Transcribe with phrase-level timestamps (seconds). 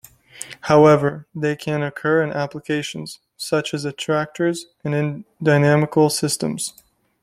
[0.61, 6.73] However, they can occur in applications, such as attractors in dynamical systems.